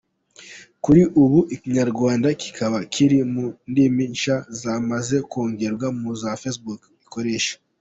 Kuri 0.83 1.01
ubu 1.21 1.39
ikinyarwanda 1.55 2.27
kikaba 2.41 2.77
kiri 2.93 3.19
mu 3.33 3.45
ndimi 3.69 4.03
nshya 4.13 4.37
zamaze 4.61 5.17
kongerwa 5.31 5.87
muzo 6.01 6.27
Facebook 6.41 6.81
ikoresha. 7.05 7.53